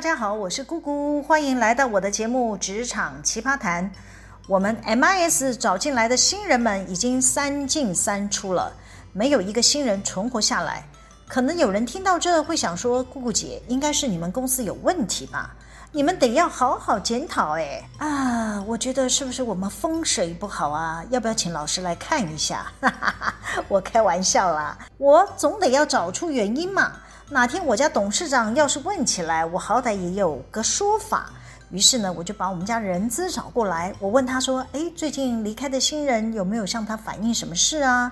[0.00, 3.84] 大家好，我是姑姑，欢迎来到我的节目《职场奇葩谈》。
[4.46, 8.72] 我们 MIS 找进来的新人们已经三进三出了，
[9.12, 10.88] 没有一个新人存活下来。
[11.28, 15.54] 可能有人听到这会想说：“姑姑姐，应该是你们公司有问题吧？
[15.92, 21.04] 你们得要好好检讨。”哎，啊，我觉得是不是我们风水不好啊？
[21.10, 22.72] 要不要请老师来看一下？
[22.80, 23.34] 哈哈哈，
[23.68, 26.90] 我开玩笑啦，我总得要找出原因嘛。
[27.32, 31.30] 哪天我家董事长要是问起来，我好歹也有个说法。
[31.70, 38.10] 于是呢，我就把我们家人资找过来，我问他说：“诶，最近离开的新人有没有向他反映什么事啊？”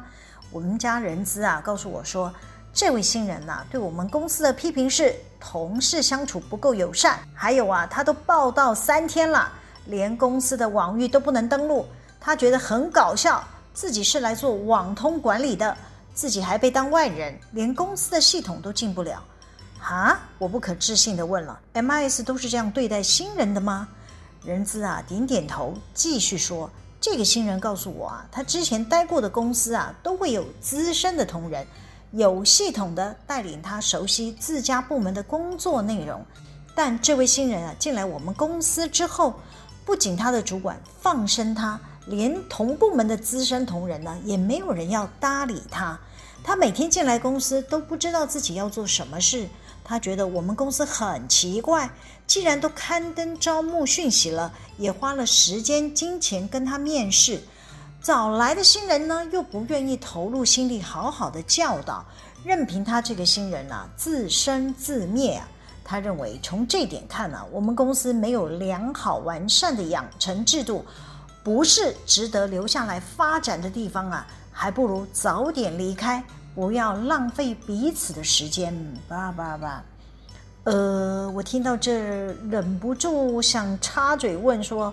[0.53, 2.33] 我们家人资啊，告诉我说，
[2.73, 9.51] 这位新人呐，对我们公司的批评是同事相处不够友善，还有啊，他都报到三天了，
[9.87, 11.85] 连公司的网域都不能登录，
[12.21, 13.43] 他觉得很搞笑，
[13.75, 15.77] 自己是来做网通管理的，
[16.19, 19.23] 自己还被当外人，连公司的系统都进不了。
[19.81, 20.21] 啊！
[20.37, 23.87] 我不可置信地问了：“MIS 都是这样对待新人的吗？”
[24.45, 26.69] 人资啊，点点头，继续说
[27.01, 31.65] ：“这个新人告诉我啊，他之前待过的公司啊，都会有资深的同仁，
[32.11, 36.21] 有系统的带领他熟悉自家部门的工作内容。
[36.75, 39.39] 但这位新人啊，进来我们公司之后，
[39.85, 45.97] 不仅他的主管放生他，连同部门的资深同仁呢，也没有人要搭理他。
[46.43, 49.49] 他每天进来公司都不知道自己要做什么事。”
[49.85, 51.91] 他觉得我们公司很奇怪，
[52.27, 57.41] 既然都刊登招募讯息了，也花了时间金钱跟他面试，
[58.03, 62.05] 找来的新人呢，又不愿意投入心力好好的教导，
[62.45, 65.49] 任凭他这个新人啊自生自灭啊。
[65.83, 70.85] 他认为从这点看呢，我们公司没有良好完善的养成制度，
[71.43, 74.27] 不是值得留下来发展的地方啊，
[74.61, 76.21] 还不如早点离开。
[76.53, 78.75] 不要浪费彼此的时间，
[79.07, 79.85] 吧吧吧。
[80.65, 81.93] 呃，我听到这
[82.51, 84.93] 忍不住想插嘴问说，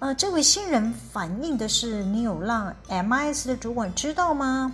[0.00, 4.72] 呃，这位新人反映的是你有让 MS 的主管知道吗？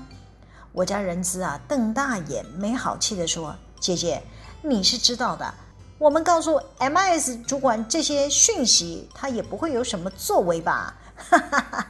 [0.73, 4.23] 我家人资啊瞪大眼，没好气地说：“姐姐，
[4.63, 5.53] 你是知道的，
[5.99, 10.95] 我们告诉 MS 主管这些讯息，他也不会有什么作为吧？”
[11.29, 11.87] 哈哈哈，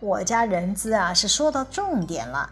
[0.00, 2.48] 我家人资啊是说到重点了。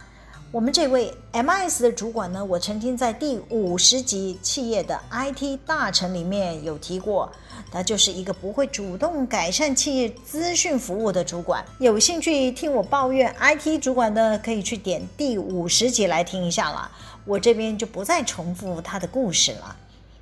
[0.53, 7.31] 我们这位 M S 的主管呢，我曾经在第五十集企业的 IT 大臣里面有提过，
[7.71, 11.63] 他就是一个不会主动改善企业资讯服务的主管。
[11.79, 16.91] 有兴趣听我抱怨 IT 主管的，可以去点第五十集来听一下了。
[17.25, 19.77] 我这边就不再重复他的故事了。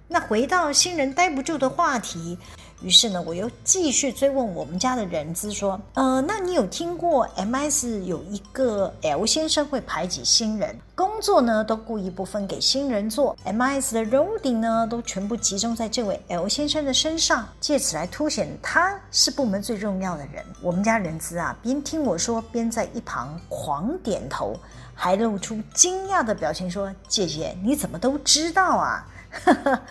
[0.08, 2.38] 那回到新人待不住的话题。
[2.84, 24.54] 于是呢，我又继续追问我们家的人资说：“呃，那你有听过 M S 有一个 L 先生会排挤新人，工作呢都故意不分给新人做，M S 的 loading 呢都全部集中在这位 L 先生的身上，借此来凸显他是部门最重要的人。”我们家人资啊，边听我说，边在一旁狂点头，
[24.94, 29.06] 还露出惊讶的表情说：“姐姐，你怎么都知道啊？”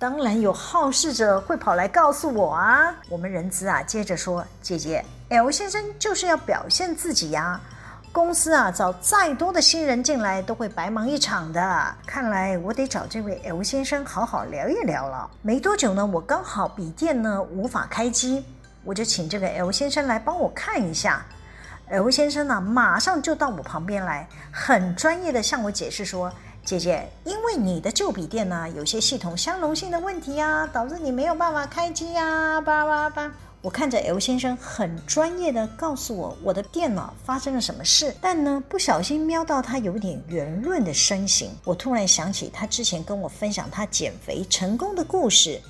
[0.00, 2.90] 当然有好事者会跑来告诉我啊！
[3.10, 7.60] 我们人资啊，接着说：“姐姐，L 先生就是要表现自己呀。
[8.10, 11.94] 公司啊，找再多的新人进来都会白忙一场的。
[12.06, 18.42] 看来我得找这位 L 先生好好聊一聊了。”没多久呢，我刚好笔电呢无法开机，
[18.82, 21.22] 我就请这个 L 先生来帮我看一下。
[21.90, 26.32] L 先生呢，马上就到我旁边来，很专业的向我解释说。
[26.64, 33.32] 姐姐，因为你的旧笔电呢，有些系统相容性的问题呀，导致你没有办法开机呀，叭叭叭。
[33.62, 45.60] 我看着 L 先生很专业的告诉我，我的电脑发生了什么事，但呢，不小心瞄到他有点圆润的身形，我突然想起他之前跟我分享他减肥成功的故事。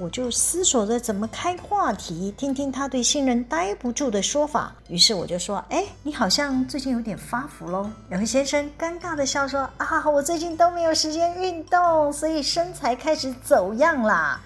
[0.00, 4.72] 我就思索着怎么开话题，听听他对新人待不住的说法。
[4.88, 14.40] 于是我就说：“哎，你好像最近有点发福喽。”然后先生尴尬的笑说：“啊，我最近都没有时间运动，所以身材开始走样啦。”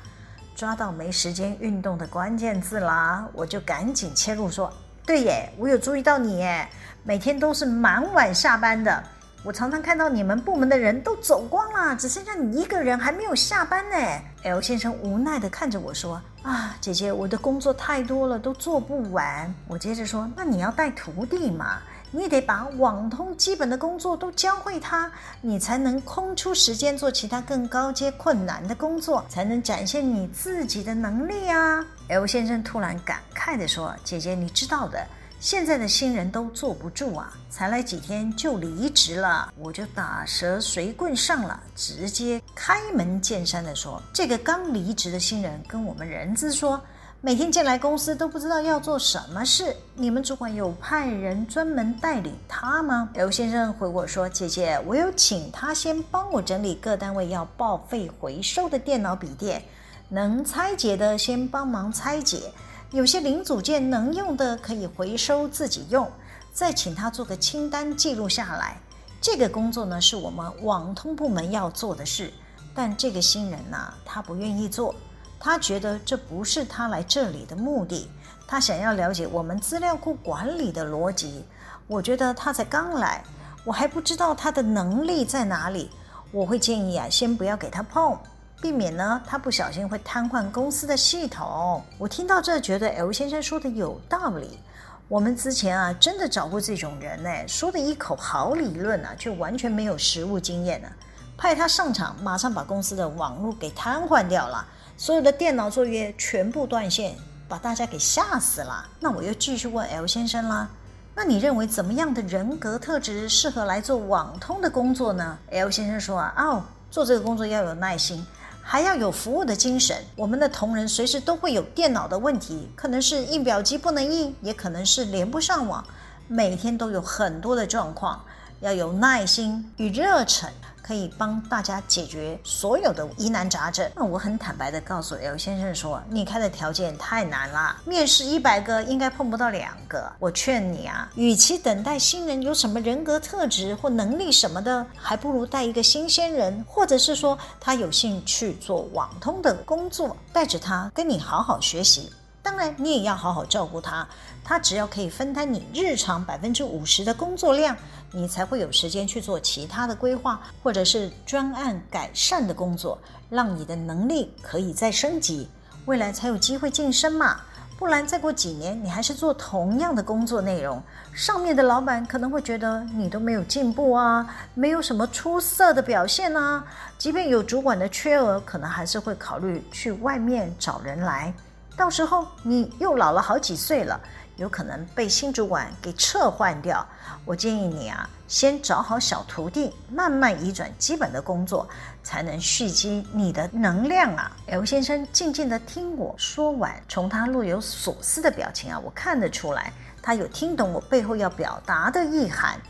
[0.57, 4.73] 抓到没时间运动的关键字啦，我就赶紧切入说
[5.07, 6.69] ：“对耶，我有注意到你耶，
[7.05, 9.01] 每天都是蛮晚下班的。”
[9.45, 13.97] 我常常看到你们部门的人都走光了，只剩下你一个人还没有下班呢。
[14.45, 21.77] L 先生无奈地看着我说：“啊，姐姐，我的工作太多了，都做不完。”我接着说：“那你要带徒弟嘛，
[22.11, 25.13] 你得把网通基本的工作都教会他，
[25.43, 31.85] 你才能空出时间做其他更高阶困难的工作，才能展现你自己的能力啊。
[32.09, 35.07] ”L 先生突然感慨地说：“姐姐，你知道的。”
[35.45, 46.81] 现在的新人都坐不住啊，才来几天就离职了，我就打蛇随棍上了，直接开门见山的说，这个刚离职的新人跟我们人资说，
[47.21, 59.63] 每天进来公司都不知道要做什么事，你们主管有派人专门带领他吗？L 先生回我说，姐姐，我有请他先帮我整理各单位要报废回收的电脑笔电，
[60.09, 62.51] 能拆解的先帮忙拆解。
[62.95, 66.09] 有些零组件能用的可以回收自己用，
[66.53, 68.77] 再请他做个清单记录下来。
[69.21, 72.33] 这个工作呢，是我们网通部门要做的事，
[72.73, 74.95] 但这个新人呐，他不愿意做，
[75.41, 78.09] 他觉得这不是他来这里的目的，
[78.47, 81.45] 他想要了解我们资料库管理的逻辑。
[81.89, 83.25] 我觉得他才刚来，
[83.65, 85.91] 我还不知道他的能力在哪里，
[86.31, 88.17] 我会建议啊，先不要给他碰。
[88.65, 91.83] 避免呢，他不小心会瘫痪公司的系统。
[91.99, 94.59] 我听到这，觉得 L 先生说的有道理。
[95.07, 100.89] 我们之前啊，真的找过这种人呢，说的一口好理论啊，却完全没有实务经验呢。
[101.37, 104.67] 派他上场，马上把公司的网络给瘫痪掉了，
[104.97, 107.15] 所有的电脑作业全部断线，
[107.47, 108.89] 把大家给吓死了。
[108.99, 110.67] 那我又继续问 L 先生啦，
[111.15, 118.25] 那你认为怎么样的人格特质适合来做网通的工作呢？L 先生说啊，哦，做这个工作要有耐心。
[118.67, 119.95] 还要有服务的精神。
[120.17, 125.85] 我们的同仁随时都会有电脑的问题，可能是印表机不能印，也可能是连不上网，
[126.27, 128.25] 每天都有很多的状况，
[128.65, 130.51] 要有耐心与热忱。
[130.87, 133.91] 可以帮大家解决所有的疑难杂症。
[133.97, 140.13] 那我很坦白的告诉 L 先生说，你开的条件太难了，面试一百个应该碰不到两个。
[140.19, 152.13] 我劝你啊，与其等待新人有什么人格特质或能力什么的，还不如带一个新鲜人，或者是说他有兴趣做网通的工作，带着他跟你好好学习。
[152.45, 154.07] 当然，你也要好好照顾他。
[154.45, 157.75] 他只要可以分担你日常百分之五十的工作量，
[158.13, 162.99] 你才会有时间去做其他的规划，或者是专案改善的工作，
[163.31, 165.49] 让你的能力可以再升级，
[165.87, 167.41] 未来才有机会晋升嘛。
[167.79, 170.81] 不然再过几年，你还是做同样的工作内容，
[171.15, 176.63] 上面的老板可能会觉得你都没有进步啊，没有什么出色的表现啊。
[176.99, 181.35] 即便有主管的缺额，可能还是会考虑去外面找人来。
[181.77, 184.01] 到时候你又老了好几岁了，
[184.37, 186.87] 有可能被新主管给撤换掉。
[187.25, 191.69] 我建议你啊，先找好小徒弟，慢慢移转基本的工作，
[192.03, 194.31] 才能蓄积你的能量啊。
[194.47, 202.61] L 先生静静地听我说完，从他若有所思的表情啊，我看得出来，他有听懂我背后要表达的意涵。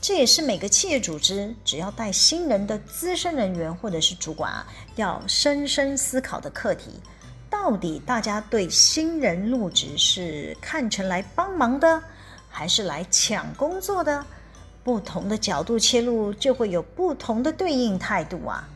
[0.00, 4.66] 这也是每个企业组织只要带新人的资深人员或者是主管啊，
[4.96, 7.00] 要深深思考的课题。
[7.54, 12.02] 到底大家对新人入职是看成来帮忙的，
[12.50, 14.26] 还是来抢工作的？
[14.82, 18.68] 不同的角度切入，就会有不同的对应态度啊。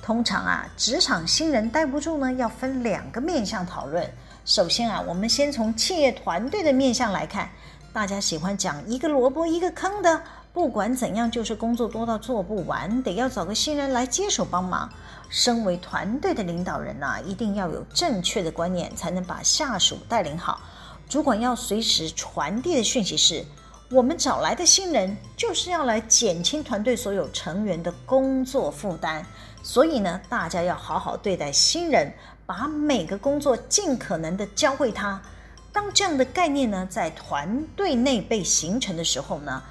[0.00, 4.08] 通常啊，职场新人待不住呢，要分两个面向讨论。
[4.44, 7.50] 首先啊，我们先从企业团队的面向来看，
[7.92, 10.22] 大家喜欢讲一个萝卜一个坑的，
[10.52, 14.90] 不管怎样，就是工作多到做不完，得要找个新人来接手帮忙。
[15.28, 20.60] 身为团队的领导人呐、一定要有正确的观念，才能把下属带领好。
[21.08, 23.44] 主管要随时传递的讯息是：
[23.90, 29.24] 我们找来的新人就是要来减轻团队所有成员的工作负担。
[29.62, 32.12] 所以呢，大家要好好对待新人，
[32.44, 35.22] 把每个工作尽可能的教会他。
[35.72, 39.62] 当这样的概念呢，在团队内被形成的时候呢，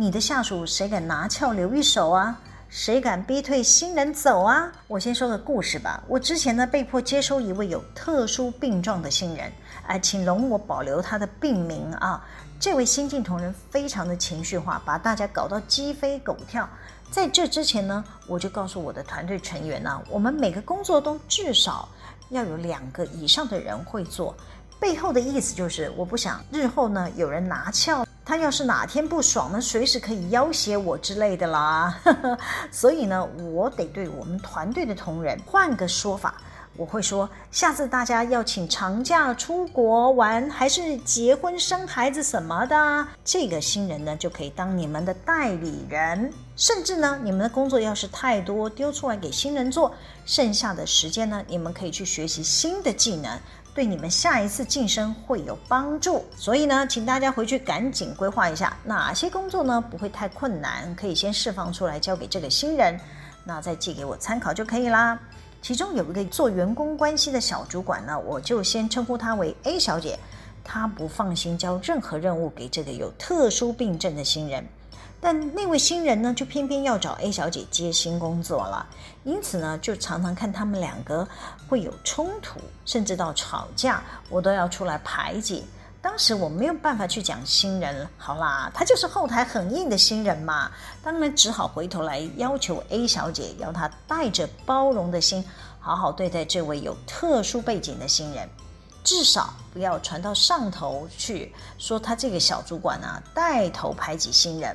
[0.00, 2.38] 你的下属谁敢拿翘留一手啊？
[2.68, 4.70] 谁敢逼退新人走啊？
[4.86, 6.00] 我先说个故事吧。
[6.06, 9.50] 我之前呢，被迫接收一位有特殊病状的新人，
[9.88, 12.24] 哎，请容我保留他的病名啊。
[12.60, 16.68] 这位新进同仁非常的情绪化，把大家搞到鸡飞狗跳。
[17.10, 21.88] 在这之前呢，我就告诉我的团队成员呢，我们每个工作都至少
[22.28, 24.32] 要有两个以上的人会做。
[24.78, 28.06] 背后的意思就是，我不想日后呢有人拿翘。
[28.28, 31.98] 他要是哪天不爽呢，随时可以要挟我之类的啦。
[32.70, 36.34] 所以呢，我得对我们团队的同仁换个说法，
[36.76, 46.30] 我会说，下次大家要请长假出国玩，还是结婚生孩子什么的，这个新人呢就可以当你们的代理人。
[46.54, 49.94] 甚至呢，你们的工作要是太多，丢出来给新人做，
[50.26, 53.38] 剩下的时间呢，你们可以去学习新的技能。
[53.78, 62.98] 对你们下一次晋升会有帮助，所以呢，请大家回去赶紧规划一下哪些工作呢不会太困难，可以先释放出来交给这个新人，
[63.44, 65.16] 那再寄给我参考就可以啦。
[65.62, 70.18] 其中有一个做员工关系的小主管呢，我就先称呼她为 A 小姐。
[70.64, 74.66] 她不放心交任何任务给这个有特殊病症的新人。
[75.20, 78.86] 但那位新人呢，就偏偏要找 A 小姐接新工作了，
[79.24, 81.26] 因此呢，就常常看他们两个
[81.68, 85.64] 会有冲突，甚至到吵架，我都要出来排解。
[86.00, 90.70] 当时我没有办法去讲新人，好啦，他就是后台很硬的新人嘛，
[91.02, 95.44] 当然只好回头来要求 A 小姐，要她带着包容的心，
[95.80, 98.48] 好好对待这位有特殊背景的新人，
[99.02, 104.74] 至少不要传到上头去，说他这个小主管啊，带头排挤新人。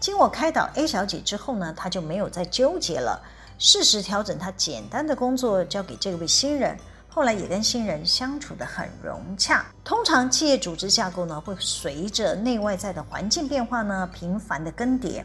[0.00, 3.20] 经我开导 A 小姐之后呢，她就没有再纠结了，
[3.58, 6.76] 适时调整她简单的工作交给这位新人。
[7.10, 9.66] 后来也跟新人相处得很融洽。
[9.82, 15.24] 通常企业组织架构呢，会随着内外在的环境变化呢，频繁的更迭。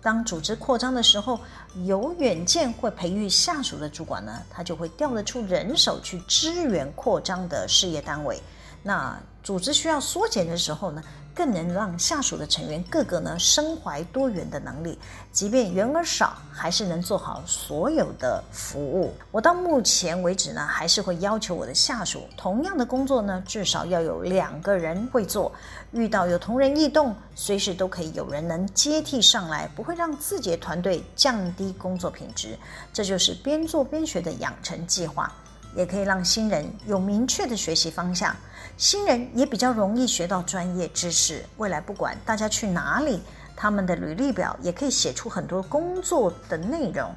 [0.00, 1.40] 当组织扩张的时候，
[1.84, 8.40] 有远见会培育下属的主管呢，他就会调得出人手去支援扩张的事业单位。
[8.82, 11.02] 那组织需要缩减的时候呢，
[11.34, 14.98] 更能让下属的成员个个呢，身怀多元的能力，
[15.32, 19.14] 即便员额少，还是能做好所有的服务。
[19.30, 25.52] 我到目前为止呢，还是会要求我的下属，同样的工作呢，至少要有两个人会做。
[25.92, 32.58] 遇到有同仁异动，随时都可以有人能接替上来，不会让自己的团队降低工作品质。
[32.92, 35.32] 这就是边做边学的养成计划。
[35.74, 38.34] 也可以让新人有明确的学习方向，
[38.76, 41.44] 新人也比较容易学到专业知识。
[41.56, 43.22] 未来不管大家去哪里，
[43.56, 47.14] 他们的履历表也可以写出很多工作的内容。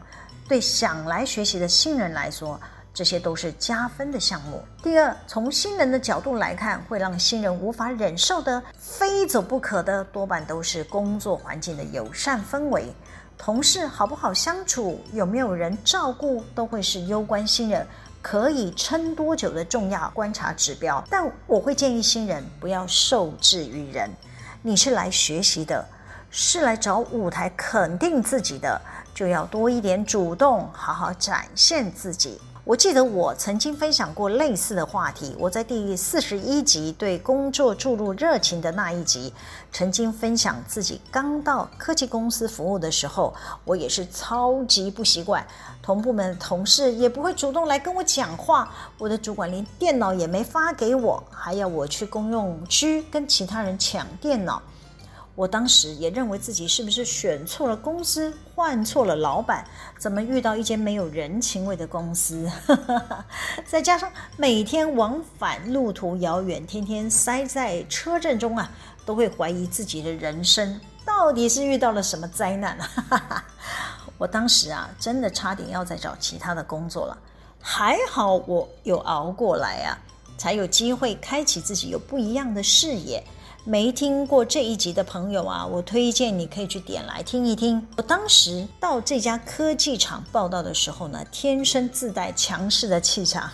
[0.48, 2.60] 对想来学习的新人来说，
[2.94, 4.64] 这些都是加分的项目。
[4.82, 12.94] 第二，从新人的角度来看，会让新人无法忍受的、非走不可的，多半都是工作环境的友善氛围，
[13.38, 17.86] 同事好不好相处，有没有人照顾，都会是攸关新人。
[18.28, 24.10] 可以撑多久的重要观察指标，但我会建议新人不要受制于人。
[24.64, 25.88] 你是来学习的，
[26.32, 28.82] 是来找舞台肯定自己的，
[29.14, 32.42] 就要多一点主动，好好展现自己。
[32.66, 35.36] 我记得我曾经分享过类似的话题。
[35.38, 39.32] 我在第四十一集对工作注入热情的那一集，
[39.72, 43.32] 曾经分享自己刚到科技公司服务的时候，
[43.66, 45.46] 我也是超级不习惯，
[45.80, 54.60] 同部门同事也不会主动来跟我讲话，我的主管连电脑也没发给我，还要我去公用区跟其他人抢电脑。
[55.36, 59.66] 我当时也认为自己是不是选错了公司，换错了老板，
[60.00, 62.50] 怎么遇到一间没有人情味的公司？
[63.68, 68.72] 再加上每天往返路途遥远，天天塞在车阵中啊，
[69.06, 72.78] 都会怀疑自己的人生到底是遇到了什么灾难
[73.10, 73.44] 啊！
[74.18, 77.18] 我当时啊，真的差点要再找其他的工作了，
[77.60, 80.00] 还好我有熬过来啊，
[80.38, 83.22] 才有机会开启自己有不一样的视野。
[83.68, 87.84] 没听过这一集的朋友啊，我推荐你可以去点来听一听。
[87.98, 93.50] 我当时到这家科技厂报道的时候呢，天生自带强势的气场，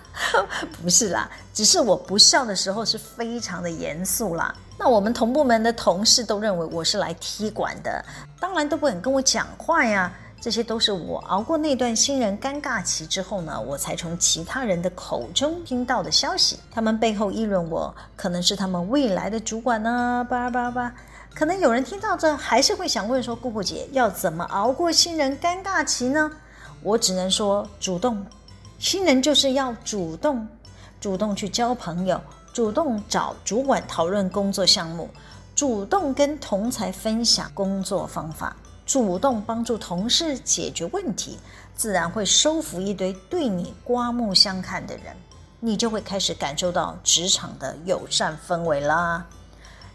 [0.82, 4.54] 不是啦，只是我不笑的时候是非常的严肃啦。
[4.78, 8.02] 那我们同部门的同事都认为我是来踢馆的，
[8.40, 10.10] 当然都不肯跟我讲话呀。
[10.44, 16.58] 这些都是我熬过那段新人尴尬期之后呢，我才从其他人的口中听到的消息。
[16.70, 20.94] 他们背后议论我，可能是他们未来的主管呢，叭叭叭。
[21.34, 26.30] 可能有人听到这，还是会想问说：“姑姑姐要怎么熬过新人尴尬期呢？”
[26.84, 28.22] 我只能说，主动。
[28.78, 30.46] 新人就是要主动，
[31.00, 32.20] 主动去交朋友，
[32.52, 35.08] 主动找主管讨论工作项目，
[35.54, 38.54] 主动跟同才分享工作方法。
[38.86, 41.38] 主动帮助同事解决问题，
[41.74, 45.16] 自然会收服一堆对你刮目相看的人，
[45.60, 49.26] 你就会开始感受到职场的友善氛围啦。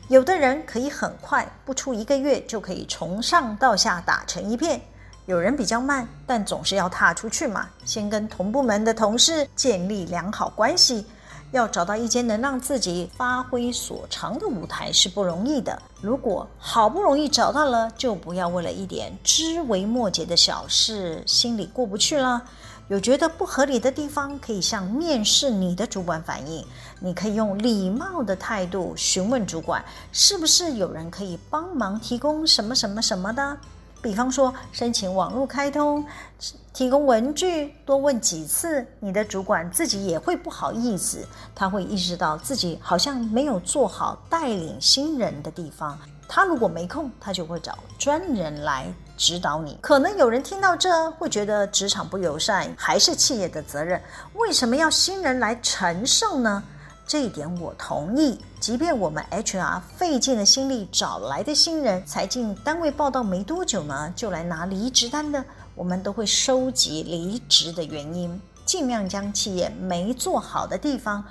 [0.08, 4.79] 有的人可以很快，不出一个月就可以从上到下打成一片；
[5.27, 11.05] 有人比较慢，但总是要踏出去嘛，先跟同部门的同事建立良好关系。
[11.51, 15.82] 要找到一间能让自己发挥所长的舞台是不容易的。
[16.01, 22.44] 如果好不容易找到了，就不要为了一点枝微末节的小事心里过不去了。
[22.88, 26.65] 有觉得不合理的地方，可以向面试你的主管反映。
[27.00, 33.58] 你可以用礼貌的态度询问主管，是不是有人可以帮忙提供什么什么什么的。
[34.01, 36.06] 比方说，申请网络开通、
[36.74, 45.98] 提供文具，多问几次，你的主管自己也会不好意思，他会意识到自己好像没有做好带领新人的地方。
[46.27, 48.86] 他如果没空，他就会找专人来
[49.18, 49.77] 指导你。
[49.82, 54.00] 可能有人听到这会觉得职场不友善，还是企业的责任？
[54.36, 56.63] 为什么要新人来承受呢？
[57.09, 58.39] 这一点我同意。
[58.59, 71.23] 即便我们 HR 费尽了心力找来的新人才进单位报到没多久呢，就来拿离职单的，我们都会收集离职的原因，尽量将企业没做好的地方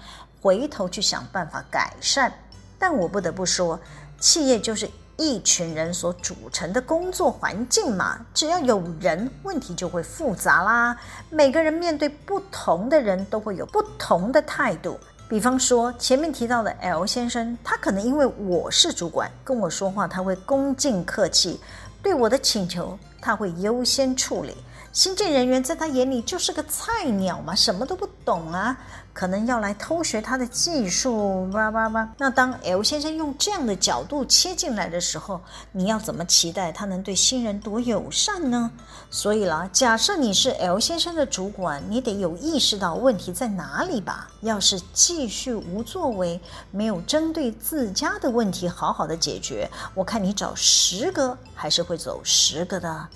[0.42, 2.32] 回头去想办法改善。
[2.76, 3.78] 但我不得不说，
[4.18, 10.97] 企业就是一群人所组成的工作环境嘛，只要有人，问题就会复杂啦。
[11.30, 14.99] 每个人面对不同的人都会有不同的态度。
[15.28, 21.61] 比方说前面提到的 L 先生，他可能因为我是主管，跟我说话他会恭敬客气，
[22.02, 24.56] 对我的请求他会优先处理。
[24.92, 28.76] 新进人员在他眼里就是个菜鸟嘛，什么都不懂啊，
[29.12, 32.09] 可能要来偷学他的技术，叭叭叭。
[32.18, 35.40] 那当 L 先生用这样的角度切进来的时候，
[35.71, 38.71] 你要怎么期待他能对新人多友善呢？
[39.11, 44.28] 所以啦，假设你是 L 先生的主管，你得有意识到问题在哪里吧。
[44.40, 46.40] 要是继续无作为，
[46.73, 53.09] 没有针对自家的问题好好的解决，我看你找十个还是会走十个的。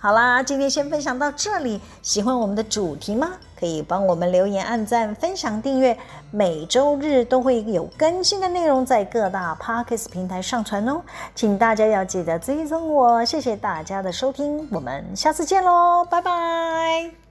[0.00, 1.80] 好啦，今天先分享到这里。
[2.02, 3.32] 喜欢我们的主题吗？
[3.58, 5.98] 可以帮我们留言、按赞、分享、订阅。
[6.30, 11.02] 每周日都会有更新的内容在各大 p a r k e s 平台上传哦，
[11.34, 13.24] 请大家要记得追踪我。
[13.24, 17.27] 谢谢大家的收听，我们下次见喽，拜拜。